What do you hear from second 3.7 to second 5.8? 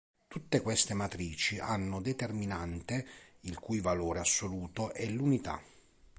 valore assoluto è l'unità.